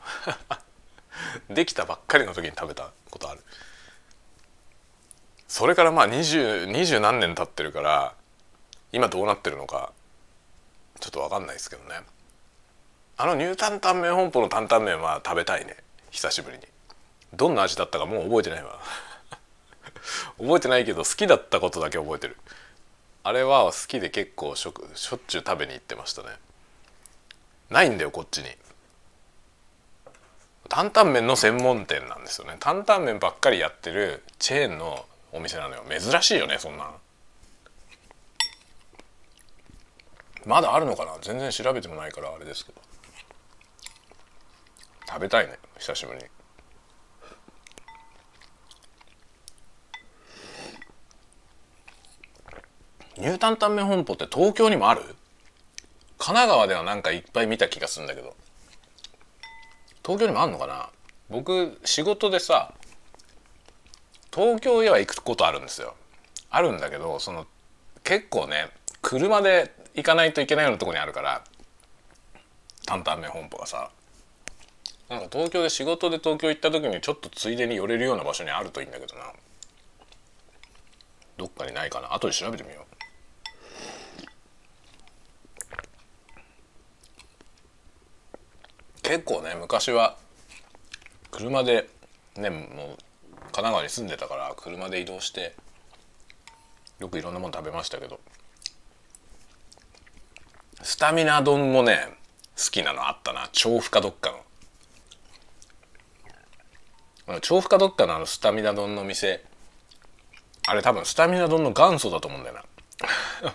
[1.48, 3.42] できたばっかりの時に食べたことある
[5.48, 8.14] それからまあ二十二十何年経ってるから
[8.92, 9.92] 今どうなってるのか
[11.00, 12.00] ちょっと分かんないですけどね。
[13.16, 15.76] あのニュータンタン麺本舗の担々麺は食べたいね。
[16.10, 16.64] 久しぶりに。
[17.34, 18.78] どんな味だったかもう覚えてないわ。
[20.38, 22.36] 覚えてないけど好きだったことだけ覚えてる。
[23.24, 26.28] あれは好きで結構しょしょっちゅう食べに行ってましたね。
[27.70, 28.48] ないんだよこっちに。
[30.68, 32.56] 担々麺の専門店なんですよね。
[32.60, 35.84] 担々麺ばっかりやってるチェーンのお店なのよ。
[35.88, 36.94] 珍しいよねそんなん。
[40.46, 41.12] まだあるのかな？
[41.20, 42.80] 全然調べてもないからあれですけど。
[45.06, 46.24] 食べたいね久しぶりに。
[53.18, 55.02] ニュータンタンメン本舗って東京にもある？
[56.18, 58.36] 神奈川ではなんかいっぱい見た気がするんだけど。
[60.04, 60.88] 東京にもあんのかな？
[61.28, 62.72] 僕仕事でさ
[64.38, 65.96] 東京へは行くことあるんですよ。
[66.48, 67.48] あるんだけどその
[68.04, 68.70] 結構ね
[69.02, 71.42] 車で行かないといけないようなとこにあるから
[72.86, 73.90] 担々麺本舗がさ
[75.08, 79.32] なんか東京で仕事で東京行った時にちょっとついでに寄れるような場所にあるといいんだけどな。
[81.36, 82.14] どっかにないかな。
[82.14, 82.86] 後で調べてみよ
[88.98, 89.02] う。
[89.02, 90.16] 結構ね昔は
[91.32, 91.88] 車で
[92.36, 93.07] ねもう
[93.48, 95.54] 奈川に住んでたから車で移動して
[96.98, 98.20] よくいろんなもの食べましたけど。
[100.82, 102.08] スタミナ丼もね
[102.56, 103.48] 好きなのあったな。
[103.52, 104.32] 調布かどっか
[107.26, 109.44] の調布かどっかのあのスタミナ丼の店。
[110.66, 112.64] あれ多分スタミナ丼の元祖だと思うんだよな。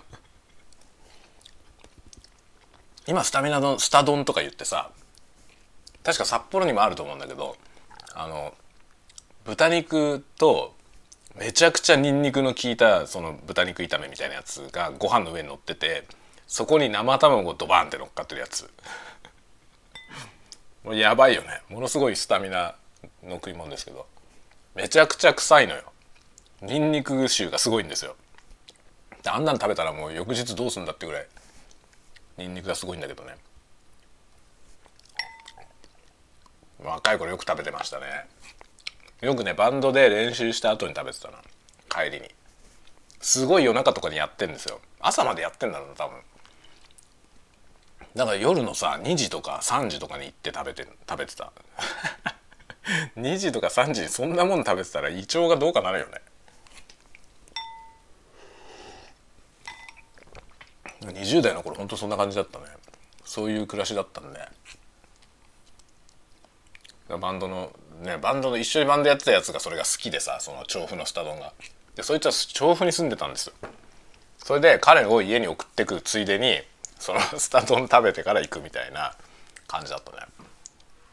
[3.08, 4.91] 今スタミナ丼スタ丼とか言ってさ
[6.03, 7.58] 確か札幌にもあると思うんだけど
[9.45, 10.73] 豚肉と
[11.36, 16.06] めちゃくちゃニンニクの効いたその豚肉炒めみたいなやつがご飯の上に乗ってて
[16.47, 18.69] そこに生卵ドバンって乗っかってるやつ。
[20.84, 21.62] もうやばいよね。
[21.69, 22.75] ものすごいスタミナ
[23.23, 24.06] の食い物ですけど。
[24.75, 25.91] めちゃくちゃ臭いのよ。
[26.62, 28.15] ニンニク臭がすごいんですよ。
[29.25, 31.27] あんなの食べたらもう翌日どうすんだってぐらい
[32.38, 33.36] ニンニクがすごいんだけどね。
[36.84, 38.27] 若い頃よく食べてましたね。
[39.23, 41.38] よくねバンドで練習した後に食べてたな
[41.89, 42.29] 帰りに。
[43.21, 44.81] すごい夜中とかにやってんですよ。
[44.99, 46.17] 朝までやってんだろうな多分。
[48.15, 51.53] だから夜のさ2時とか3時とかに行って食べて食べてた。
[53.15, 56.21] 2時とか3時にそんなもん食べてたら胃腸がどうかなるよね。
[60.99, 62.65] 20代の頃ほんとそんな感じだったね。
[63.23, 64.49] そういう暮らしだったんで。
[67.07, 71.53] バンドのねバンドの一緒にバンドやってたやつがそれが好きでさその調布のスタドンが。
[71.95, 73.53] でそいつは調布に住んでたんですよ。
[74.39, 76.62] それで彼を家に送ってくついでに
[76.99, 79.15] そのスタ丼食べてから行くみたいな
[79.67, 80.17] 感じだったね。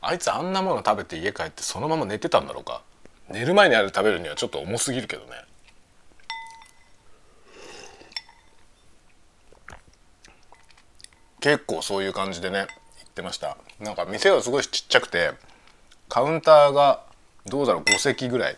[0.01, 2.83] あいつあんなもの食べて家帰ってそのまま寝てたんだろうか。
[3.29, 5.33] 寝る前にあれ食べるにはちょっと重すぎるけどね。
[11.41, 12.67] 結構そういう感じでね
[12.99, 13.57] 言ってました。
[13.79, 15.33] なんか店はすごいちっちゃくて
[16.11, 17.05] カウンターが
[17.47, 18.57] どうだろう5席ぐらい。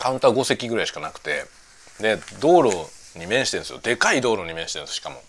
[0.00, 1.44] カウンター5席ぐらいしかなくて。
[2.00, 3.78] で道路に面してるんですよ。
[3.78, 5.22] でかい道路に面してるんですしかも。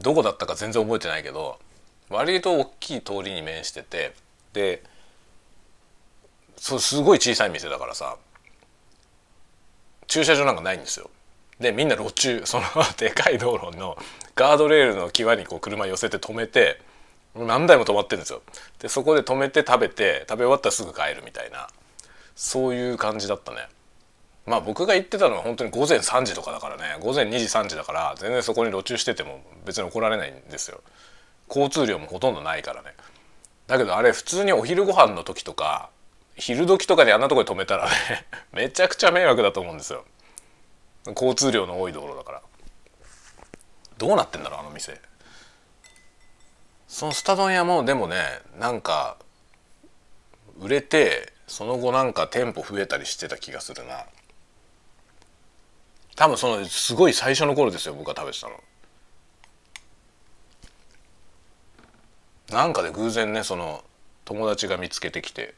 [0.00, 1.58] どこだったか全然覚えてないけど。
[2.08, 4.14] 割と大きい通りに面してて。
[4.52, 4.84] で
[6.56, 8.16] そうすごい小さい店だからさ。
[10.06, 11.10] 駐車場なんかないんですよ。
[11.58, 12.64] でみんな路中その
[12.98, 13.98] でかい道路の
[14.36, 16.80] ガードレールの際にこう車寄せて止めて
[17.44, 18.42] 何台も止まってるんですよ。
[18.78, 21.68] でそこで止めて食べて食べ終わったらすぐ帰るみたいな
[22.34, 23.68] そういう感じだったね。
[24.46, 26.96] まあ僕が言ってたのは本当に午前3時とかだからね。
[27.00, 30.80] 午前2時3時だから全然そこに路中してても別に怒られないんですよ。
[31.48, 32.94] 交通量もほとんどないからね。
[33.66, 35.90] だけどあれ普通にお昼ご飯の時とか
[36.36, 37.90] 昼時とかにあんなとこで止めたらね
[38.52, 40.04] めちゃくちゃ迷惑だと思うんですよ。
[41.08, 42.42] 交通量の多い道路だから。
[43.98, 45.00] どうなってんだろうあの店。
[46.88, 49.16] そのスタ丼屋もでもねなんか
[50.60, 54.04] 売れてその後なんか店舗増えたりしてた気がするな。
[56.16, 58.54] 多分そのすごい最初の頃ですよ僕が食べてたの。
[62.50, 63.84] なんかで偶然ねその
[64.24, 65.54] 友達が見つけてきて。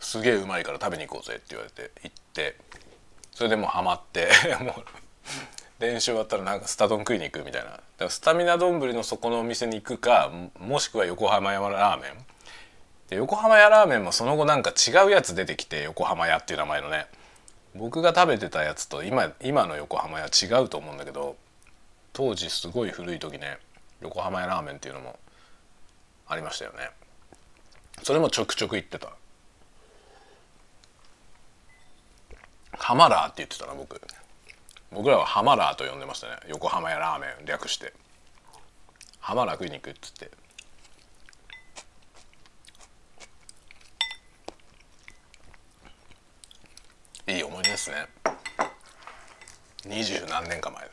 [0.00, 2.56] すげえうまいから食べに行こうぜって言われて行って。
[3.32, 4.28] それでもうハマって。
[4.60, 4.99] も う
[5.80, 7.70] 練習終わったらなんかスタ丼食いに行くみたいな。
[7.70, 12.12] だからスタミナ丼のそこのお店に行くかもしくは横浜山ラーメン。
[13.08, 17.06] で横浜屋ラーメンもその後なんか違うやつ出てきて横浜屋っていう名前のね。
[17.74, 21.36] 僕が食べてたやつと今今の横浜屋違うと思うんだけど
[22.12, 23.58] 当時すごい古い時ね
[24.02, 25.18] 横浜屋ラーメンっていうのも
[26.28, 26.90] ありましたよね。
[28.02, 29.08] それもちょくちょく行ってた。
[32.72, 34.00] ハマラーって言ってたな僕。
[34.92, 36.36] 僕らはハマラーと呼んでましたね。
[36.48, 37.92] 横浜やラーメン略して。
[39.20, 40.30] ハマラー食いに行くっつって。
[47.32, 48.08] いい思い出ですね。
[49.86, 50.90] 二十何年か前。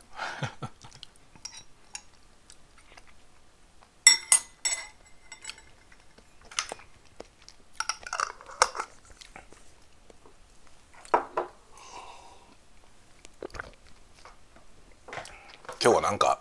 [16.08, 16.40] なんか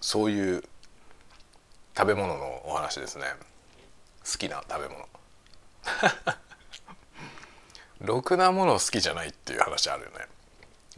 [0.00, 0.62] そういう
[1.98, 3.24] 食べ物のお話ですね。
[4.24, 5.08] 好きな食べ物。
[7.98, 10.28] ろくなもの好きじゃないっていう話あるよね。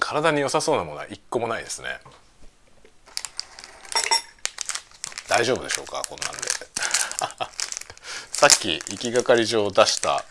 [0.01, 1.99] 体に良さそうなものは一個もないですね。
[5.29, 6.03] 大丈夫でしょうか？
[6.07, 6.41] こんなんで。
[8.33, 10.27] さっき行きがかり上出した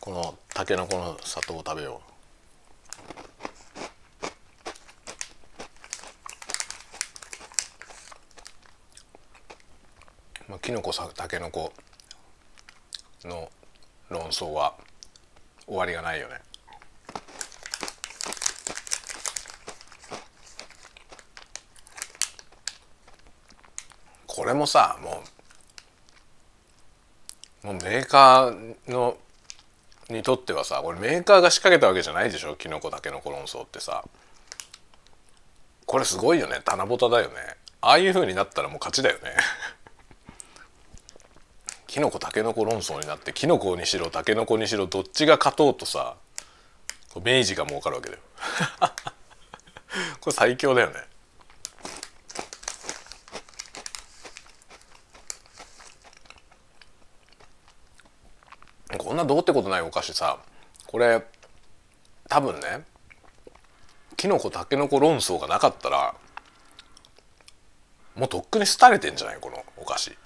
[0.00, 2.13] このたけのこの砂糖を食べよう。
[10.48, 11.72] まあ、きのこさたけのこ
[13.24, 13.50] の
[14.10, 14.74] 論争は
[15.66, 16.40] 終わりがないよね。
[24.26, 25.22] これもさも
[27.62, 29.16] うもうメーカーの
[30.10, 32.56] にとってはさこれメーカーが仕掛けたわけじゃないでしょ？
[32.56, 34.04] きのこたけのこ論争ってさ。
[35.86, 36.60] これすごいよね。
[36.64, 37.34] 棚ぼただよね。
[37.80, 39.36] ああいう風になったらもう勝ちだよね。
[41.94, 46.16] きのこたけのこ論争になってきのこにしろたけのこにしろどっちが勝とうとさ
[47.24, 48.22] 明治が儲かるわけだよ。
[50.18, 51.04] これ最強だよね。
[58.98, 60.40] こんなどうってことないお菓子さ
[60.88, 61.24] これ
[62.28, 62.84] 多分ね
[64.16, 66.16] きのこたけのこ論争がなかったら
[68.16, 70.18] もうとっくに廃れてんじゃないこのお菓子。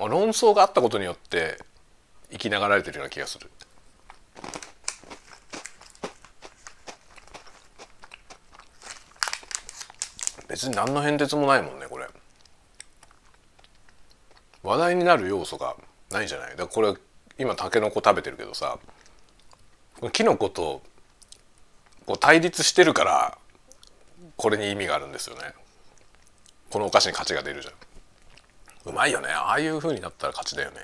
[0.00, 1.58] まあ論争があったことによって
[2.32, 3.50] 生きながられてるような気がする。
[10.48, 12.06] 別に何の変哲もないもんねこれ。
[14.62, 15.76] 話題になる要素が
[16.10, 16.50] ないじゃない。
[16.52, 16.94] だからこれ
[17.38, 18.78] 今たけのこ食べてるけどさ
[20.12, 20.80] きのこと
[22.06, 23.38] こう対立してるから
[24.36, 25.42] これに意味があるんですよね。
[26.70, 27.74] このお菓子に価値が出るじゃん。
[28.90, 29.28] うまいよね。
[29.28, 30.78] ああいう風になったら勝ちだよね。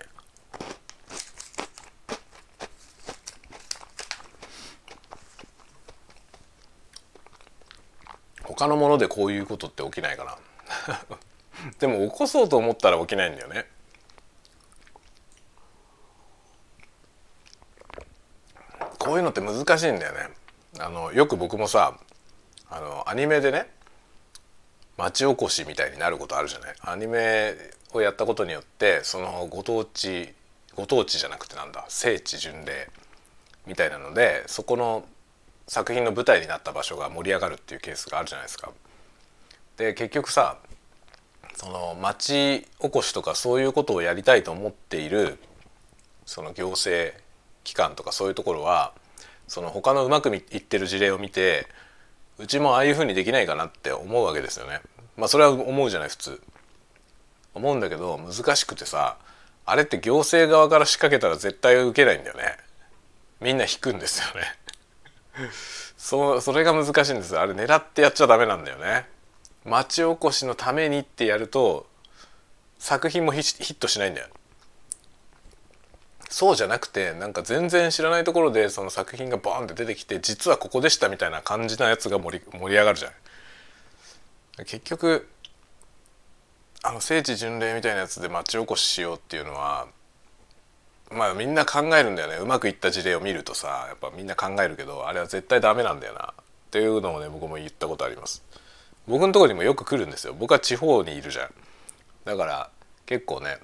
[8.44, 10.38] 他のものでこういうことって起きないかな。
[11.80, 13.68] でも起こそうと思ったら起きないんだよね。
[18.98, 20.30] こういうのって難しいんだよね。
[20.78, 21.98] あのよく僕もさ
[22.70, 23.68] あのアニメでね
[24.96, 26.74] 町おこしみたいになることあるじゃない。
[26.80, 30.34] アニメをやったことによってそのご当地
[30.74, 32.88] ご当地じゃなくてなんだ聖地巡礼
[33.66, 35.04] みたいなのでそこの
[35.66, 38.70] 作品の舞台になった場所が盛り上がるっていうケースがあるじゃないですか。
[39.76, 40.58] で結局さ
[41.54, 45.38] その町おこしとかそういうことをやりたいと思っている
[46.26, 47.14] その行政
[47.64, 48.92] 機関とかそういうところは
[49.48, 51.66] その他のうまくいってる事例を見て
[52.38, 54.82] うちもああいうふうにできないかなって思うわけですよね。
[55.16, 56.42] まあそれは思うじゃない普通。
[57.56, 59.16] 思うんだけど難しくてさ
[59.64, 62.56] あれって行政側から仕掛けたら絶対受けないんだよね。
[63.40, 65.50] みんな引くんですよね。
[65.98, 69.08] そうそれが難しいんですあれ狙ってやっちゃダメなんだよね。
[69.64, 71.88] 町おこしのためにってやると
[72.78, 74.28] 作品もヒットしないんだよ。
[76.28, 83.12] そうじゃなくてなんか全然知らないところでその作品がボーンって出てきて実はここでしたみたいな感じなやつが盛り盛り上がるじゃん。
[84.64, 85.28] 結局
[86.82, 89.86] あの聖地巡礼みたいなやつで町おこししようっていうのは
[91.10, 98.42] まあみんな考えるんだよねうまくいった事例を見るとさやっぱみんな考えるけどあれは絶対ダメなんだよなっていうのをね僕も言ったことあります。
[99.06, 101.50] 僕のとこにもよく来るんですよ僕は地方にいるじゃん。
[102.24, 102.70] だから
[103.06, 103.58] 結構ね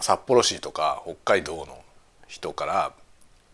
[0.00, 1.82] 札幌市とか北海道の
[2.28, 2.92] 人から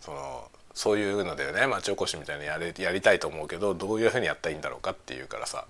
[0.00, 5.64] そのそういうのでね町おこしみたいなやれやりたいと思うけどどういうふうにやったらいいんだろうかっていうからさ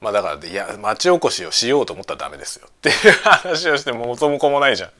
[0.00, 4.90] まあだからいや町おこしをしようと思ったらダメですよっていう話をしても元も子もないじゃん。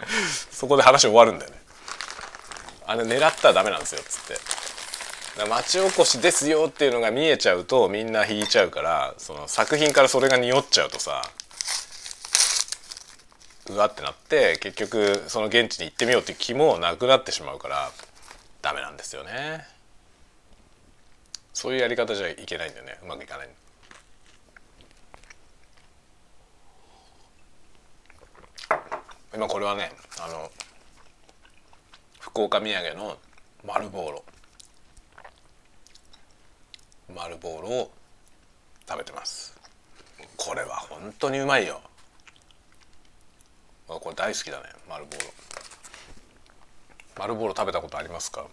[0.50, 1.56] そこで話終わるんだよね。
[2.86, 4.36] あれ狙ったらダメなんですよっつっ
[5.36, 5.48] て。
[5.48, 11.22] 町おこしですよっていうのが見えちゃうとみんな引いちゃうからその作品からそれが匂っちゃうとさ
[13.70, 17.90] うわってなって結局その現地に行ってみようっていう気もなくなってしまうから
[18.60, 19.64] ダメなんですよね。
[21.54, 22.98] そういうやり方じゃいけないんだよね。
[23.02, 23.48] うまくいかない
[29.32, 30.50] 今これはねあの
[32.18, 33.16] 福岡土産の
[33.64, 34.24] 丸ボーロ。
[37.14, 37.90] 丸ボーロを
[38.88, 39.56] 食べてます。
[40.36, 41.80] これは本当にうまいよ。
[43.86, 45.30] これ大好きだね丸ボーロ。
[47.18, 48.46] 丸ボーロ食べたことありますか？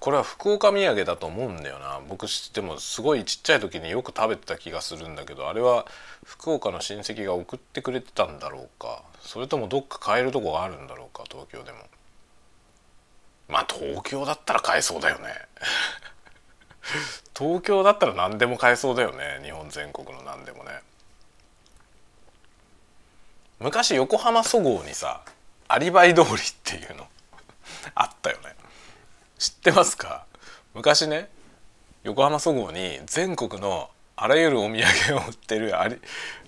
[0.00, 2.00] これは福岡土産だと思うんだよな。
[2.08, 5.86] 僕でもすごいちっちゃい時によく食べてた気がするんだけどあれは
[6.24, 9.02] 福岡の親戚が送ってくれてたんだろうか。
[9.20, 11.78] それともどっか買えるとこがあるんだろうか東京でも。
[13.48, 15.34] まあ東京だったら買えそうだよね。
[17.36, 19.40] 東京だったら何でも買えそうだよね。
[19.42, 20.80] 日本全国の何でもね。
[23.58, 25.22] 昔横浜そごうにさ
[25.66, 27.08] アリバイ通りっていうの
[27.94, 28.54] あったよね。
[29.38, 30.24] 知ってますか？
[30.74, 31.28] 昔ね
[32.04, 34.80] 横浜そごうに全国のあらゆるお土
[35.10, 35.96] 産を売ってるアリ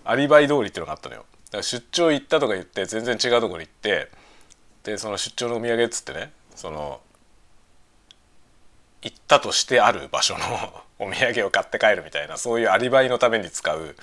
[0.05, 1.25] アリバイ通りっていうのがあったのよ。
[1.47, 4.09] だから出張行ったとか言って全然違うところに行って
[4.85, 7.01] でその出張のお土産っつってねその
[9.03, 10.45] 行ったとしてある場所の
[10.99, 13.97] お土産を買って帰るみたいなそういうアリバイのために使う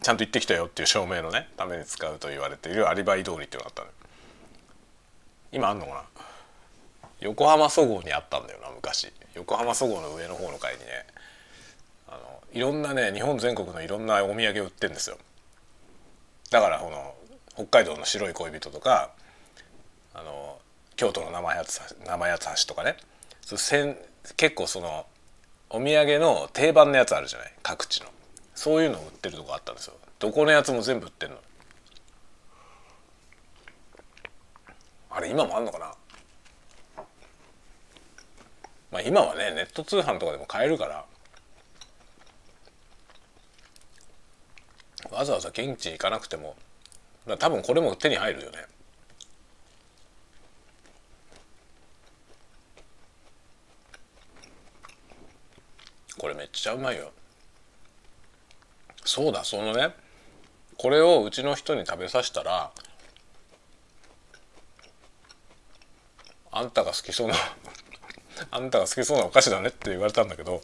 [0.00, 3.94] ちゃんと行ってきたよっていう証明のねために使うと言われているアリバイ通りっていうのがあったのよ。
[5.50, 6.02] 今あんのかな？
[7.20, 9.12] 横浜そごうにあったんだよな昔。
[9.34, 10.86] 横浜そごうの上の方の階にね。
[12.08, 12.18] あの
[12.52, 15.18] いろんなね日本全国のいろんなお土産売ってんですよ。
[16.50, 17.14] だからこの
[17.54, 19.10] 北海道の白い恋人とか
[20.14, 20.58] あの
[20.96, 22.96] 京都の生八つ生八つ橋とかね。
[23.42, 23.96] せん
[24.36, 25.06] 結構その
[25.70, 27.52] お土産の定番のやつあるじゃない？
[27.62, 28.06] 各地の。
[28.54, 29.94] そういうのを売ってるとこあったんですよ。
[30.18, 31.36] どこのやつも全部売ってんの。
[35.10, 35.92] あれ今もあんのかな？
[38.90, 41.04] まあ今はねネット通販とかでも買えるから。
[45.10, 46.56] わざわざ現地行かなくても。
[47.38, 48.66] 多分これも手に入るよね。
[56.18, 57.12] これめっちゃうまいよ。
[59.04, 59.94] そうだそのね
[60.76, 62.70] これをうちの人に食べさせたら
[66.52, 67.34] あんたが好きそうな
[68.50, 70.62] あんたが好きそうなお菓子だねって言われたんだけど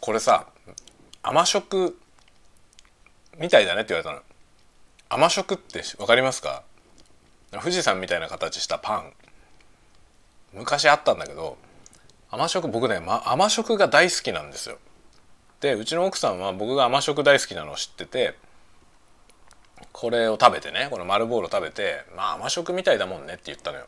[0.00, 0.46] これさ
[1.22, 1.98] 甘食
[3.38, 4.22] みたいだねって言われたの。
[5.08, 6.62] 甘食って分かりますか？
[7.52, 9.12] 富士山みたいな形したパン。
[10.52, 11.56] 昔あったんだけど
[12.30, 14.78] 甘食僕ね、ま、甘食が大好きなんですよ。
[15.60, 18.34] でうちの奥さんは僕が甘食大好きなのを知ってて
[19.92, 23.86] これを食べてねこの丸ボールを食べて「まあ甘食みたいだもんね」って言ったのよ。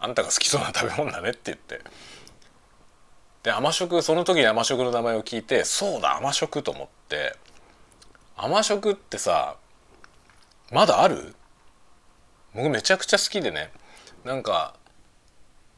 [0.00, 1.80] あんたが好きそうな食べ物だねって言って。
[3.42, 7.36] で甘食その時に甘食の名前を聞いてそうだ甘食と思って。
[8.36, 9.56] 甘食ってさ
[10.72, 11.34] まだある？
[12.54, 13.70] 僕めちゃくちゃ好きでね。
[14.24, 14.74] なんか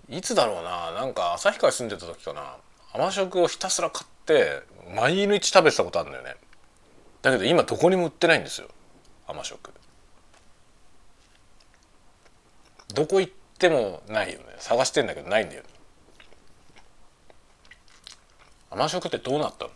[0.09, 0.93] いつだろうな？
[0.93, 2.57] なんか旭川住んでた時かな。
[2.93, 4.62] 甘食をひたすら買って
[4.95, 6.37] 毎日食べてたことあるんだよね。
[7.23, 8.68] だけど今どこにも売ってないんですよ。
[9.27, 9.73] 甘食。
[12.95, 14.45] どこ行ってもないよね。
[14.59, 15.63] 探してんだけどないんだよ
[18.71, 19.71] 甘食ってどうなったの？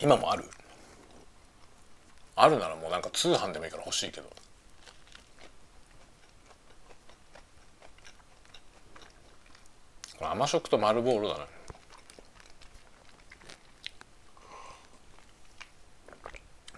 [0.00, 0.44] 今もある？
[2.34, 4.28] あるならもうなんか通販でもいいから欲しいけど。
[10.20, 11.46] 甘食と丸ボールだね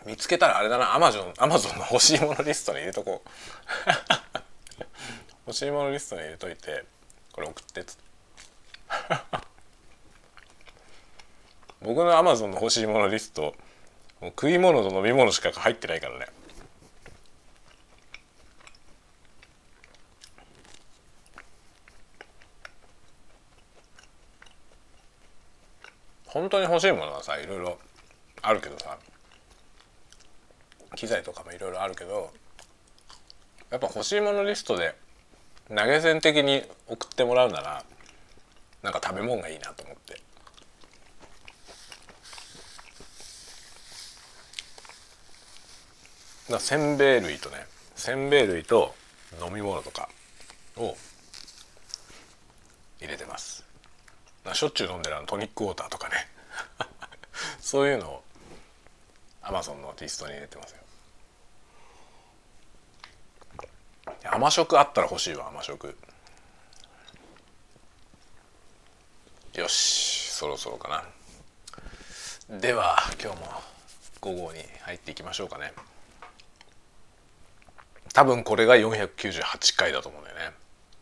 [0.05, 0.94] 見つけたらあれだな。
[0.94, 3.28] アマゾンアマゾンの欲しいものリストに入れとこう。
[5.46, 6.84] 欲しいものリストに入れといて
[7.32, 7.98] これ送ってっつ。
[11.80, 13.55] 僕のアマゾンの欲しいものリスト
[14.20, 16.26] もう食い物と飲み物しか入ってないからね。
[26.26, 27.78] 本当に欲しいものはさいろいろ
[28.42, 28.98] あるけどさ。
[30.95, 32.32] 機材とかもいろいろあるけど
[33.70, 34.95] やっぱ欲しいものリストで
[35.68, 37.84] 投げ銭的に送ってもらうなら
[38.82, 40.20] なんか食べ物がいいなと思って。
[46.51, 47.66] だせんべい類とね
[47.97, 48.95] せんべい類と
[49.42, 50.11] 飲み物とか
[50.76, 50.95] を
[53.01, 53.64] 入れてます。
[54.53, 56.28] しょっちゅう飲んでるあのトニックウォーターとかね。
[57.61, 58.24] そういうのを
[59.40, 60.84] アマゾンのリストに入れてますよ。
[64.24, 65.96] 甘食あったら欲しいわ甘食。
[69.55, 70.88] よしそろそろか
[72.48, 72.59] な。
[72.59, 73.46] では今日も
[74.20, 75.72] 午後に入っていきましょうかね。
[78.12, 80.52] 多分これが498回だと思うんだよね。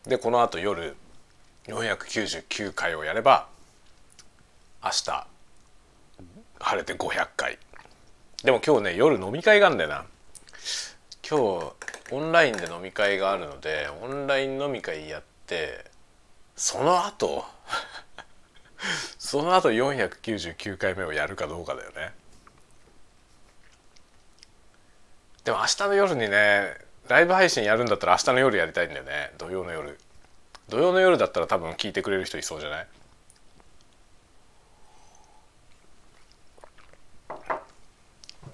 [0.05, 0.95] でこのあと夜
[1.67, 3.47] 499回をやれば
[4.83, 5.27] 明日
[6.59, 7.57] 晴れて500回。
[8.43, 10.05] でも今日ね夜飲み会があるんだよな。
[11.27, 11.73] 今日
[12.11, 15.85] オンラインで飲み会があるのでオンライン飲み会やって
[16.55, 17.45] その後
[19.17, 22.13] その後499回目をやるかどうかだよね。
[25.45, 26.77] でも明日の夜にね
[27.07, 29.31] ライブ配信やるんだったら明日の夜やりたいんだよね。
[29.37, 29.97] 土曜の夜。
[30.69, 32.87] 土曜の夜だったら多分聞いてくれる人いそうじゃない？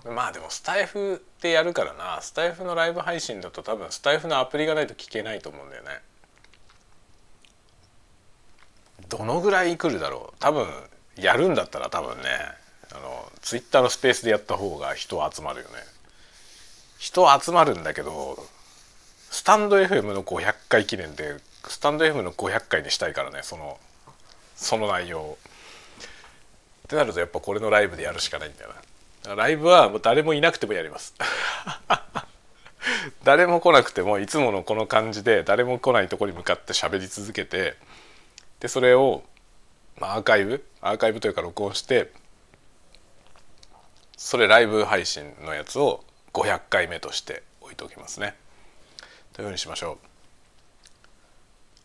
[0.06, 2.22] まあでもスタイフでやるからな。
[2.22, 5.90] スタイフのライブ配信だと多分スタイフのアプリがないと聞けないと思うんだよね。
[9.10, 10.40] どのぐらい来るだろう。
[10.40, 10.68] 多分
[11.16, 12.24] やるんだったら多分ね。
[12.92, 15.76] あのツイッターのスペースでやった方が人集まるよね。
[16.98, 18.38] 人集まるんだけど
[19.30, 21.38] スタンド FM の500回記念で
[21.68, 23.42] スタンド FM の500回にしたいからね。
[23.44, 23.80] その
[24.56, 25.38] その内容
[26.86, 28.76] ってなるとやっぱこれのライブでやるしかないんだよな。
[29.36, 31.14] ライブはもう誰もいなくてもやります
[33.24, 37.76] 誰も来なくてもいつものこの感じで誰も来ないとこに向かって喋り続けて
[38.60, 39.24] でそれを、
[39.98, 42.12] まあ、アーカイブアーカイブというか録音して
[44.18, 46.04] それライブ配信のやつを
[46.34, 48.36] 500回目として置いておきますね。
[49.34, 49.98] というふうにしましょう。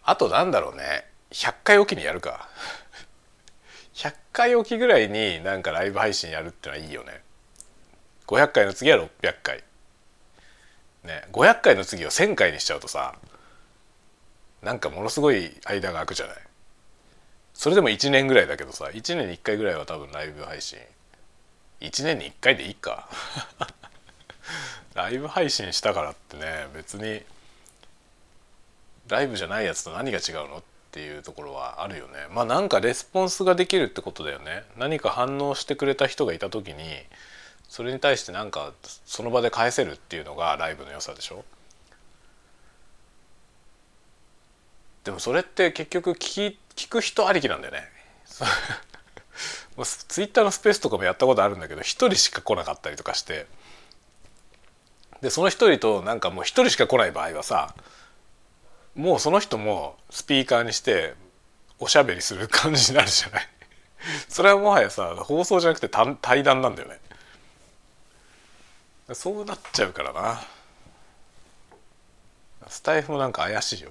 [0.02, 2.48] あとなんだろうね100回おきにやるか。
[3.94, 7.22] 100回おきぐらいになんかライブ配信やるってのはいいよね。
[8.26, 9.62] 500回の次は600回。
[11.04, 13.14] ね500回の次を1,000回にしちゃうとさ
[14.62, 16.36] なんかものすごい間が空くじゃない？
[17.52, 20.78] それでも1年ぐらいだけどさ1年に1回ぐらいは多分ライブ配信。
[21.80, 23.08] 1年に1回でいいか。
[24.94, 27.22] ライブ配信したからってね別に
[29.08, 30.62] ライブじゃないやつと何が違うのっ
[30.92, 32.26] ていうところはあるよね。
[32.30, 34.64] まあなんかレスポンスができるってことだよね。
[34.76, 37.04] 何か反応してくれた人がいた時に
[37.74, 38.72] それに対してなんか
[39.04, 41.44] その場で返せるっていうのがライブの良さでしょ？
[45.02, 47.82] でもそれって結局聞き聞く人ありきなんだよね。
[50.08, 53.48] ツイッターのスペースとかもやったことあるんだけど一人しか来なかったりとかして。
[55.20, 57.74] でその一人となんかもう一人しか来ない場合はさ
[58.94, 61.14] もうその人もスピーカーにして
[61.80, 63.48] おしゃべりする感じになるじゃない？
[64.28, 67.00] それはもはやさ放送じゃなくて対談なんだよね。
[69.12, 70.40] そうなっちゃうからな。
[72.68, 73.90] スタイフもなんか怪しいよ。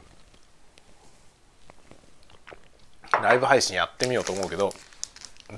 [3.22, 4.74] ライブ配信やってみようと思うけど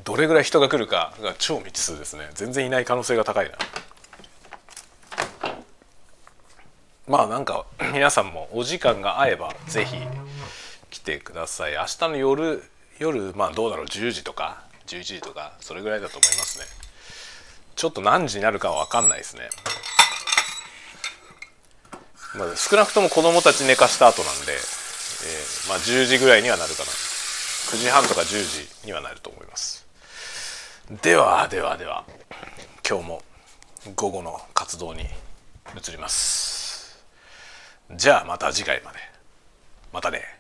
[0.04, 2.30] どれぐらい人が来るかが超未知数ですね。
[2.34, 3.58] 全然いない可能性が高いな。
[7.08, 9.96] まあなんか皆さんもお時間が合えば是非
[10.90, 11.74] 来てください。
[11.74, 12.64] 明日の夜
[13.00, 13.86] 夜まあどうだろう。
[13.86, 16.85] 10時とか11時とかそれぐらいだと思いますね。
[17.76, 19.50] ちょっと何時になるかは分かんないですね。
[22.36, 26.90] まあ、少なくとも子供たち寝かした後なんで、えー、まあ、10時ぐらいにはなるかな。
[26.90, 28.26] 9時半とか10
[28.84, 29.86] 時にはなると思います。
[31.02, 32.06] ではではでは
[32.88, 33.22] 今日も
[33.96, 35.04] 午後の活動に
[35.76, 37.04] 移ります。
[37.96, 39.00] じゃあまた次回まで。
[39.92, 40.35] またね。